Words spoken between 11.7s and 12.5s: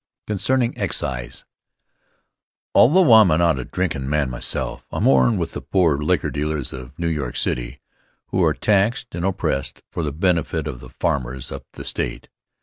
the state.